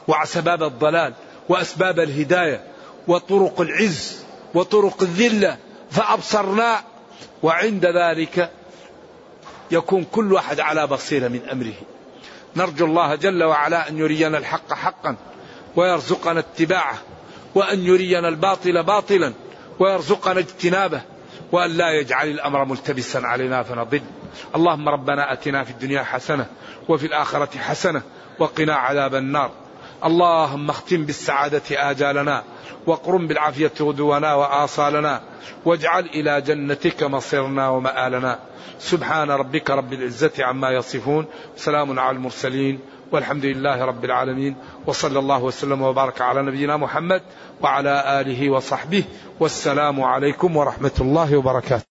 وأسباب 0.07 0.63
الضلال 0.63 1.13
وأسباب 1.49 1.99
الهداية 1.99 2.63
وطرق 3.07 3.61
العز 3.61 4.23
وطرق 4.53 5.01
الذلة 5.01 5.57
فأبصرنا 5.91 6.83
وعند 7.43 7.85
ذلك 7.85 8.51
يكون 9.71 10.03
كل 10.11 10.33
واحد 10.33 10.59
على 10.59 10.87
بصيرة 10.87 11.27
من 11.27 11.49
أمره. 11.51 11.73
نرجو 12.55 12.85
الله 12.85 13.15
جل 13.15 13.43
وعلا 13.43 13.89
أن 13.89 13.97
يرينا 13.97 14.37
الحق 14.37 14.73
حقا. 14.73 15.15
ويرزقنا 15.75 16.39
اتباعه 16.39 16.97
وأن 17.55 17.79
يرينا 17.79 18.27
الباطل 18.27 18.83
باطلا 18.83 19.33
ويرزقنا 19.79 20.39
اجتنابه 20.39 21.01
وأن 21.51 21.71
لا 21.71 21.91
يجعل 21.91 22.27
الأمر 22.27 22.65
ملتبسا 22.65 23.17
علينا 23.17 23.63
فنضل. 23.63 24.01
اللهم 24.55 24.89
ربنا 24.89 25.33
أتنا 25.33 25.63
في 25.63 25.71
الدنيا 25.71 26.03
حسنة 26.03 26.45
وفي 26.89 27.05
الآخرة 27.05 27.57
حسنة 27.57 28.01
وقنا 28.39 28.75
عذاب 28.75 29.15
النار. 29.15 29.51
اللهم 30.05 30.69
اختم 30.69 31.05
بالسعادة 31.05 31.61
آجالنا 31.71 32.43
واقرم 32.87 33.27
بالعافية 33.27 33.71
غدونا 33.81 34.33
وآصالنا 34.33 35.21
واجعل 35.65 36.05
إلى 36.05 36.41
جنتك 36.41 37.03
مصيرنا 37.03 37.69
ومآلنا. 37.69 38.39
سبحان 38.79 39.31
ربك 39.31 39.69
رب 39.69 39.93
العزة 39.93 40.31
عما 40.39 40.71
يصفون 40.71 41.25
سلام 41.55 41.99
على 41.99 42.15
المرسلين 42.15 42.79
والحمد 43.11 43.45
لله 43.45 43.85
رب 43.85 44.05
العالمين 44.05 44.55
وصلى 44.87 45.19
الله 45.19 45.43
وسلم 45.43 45.81
وبارك 45.81 46.21
على 46.21 46.41
نبينا 46.41 46.77
محمد 46.77 47.21
وعلى 47.61 48.21
آله 48.21 48.49
وصحبه 48.49 49.03
والسلام 49.39 50.01
عليكم 50.01 50.57
ورحمة 50.57 50.97
الله 51.01 51.37
وبركاته. 51.37 51.90